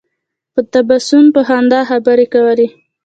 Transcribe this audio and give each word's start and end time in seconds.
په 0.53 0.61
تبسم 0.73 1.23
په 1.35 1.41
خندا 1.47 1.81
خبرې 1.89 2.25
کولې. 2.33 2.67